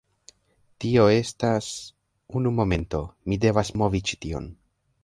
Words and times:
Tio 0.85 1.03
estas… 1.17 1.69
unu 2.41 2.55
momento, 2.63 3.03
mi 3.31 3.43
devas 3.47 3.73
movi 3.85 4.07
ĉi 4.11 4.21
tion. 4.27 4.55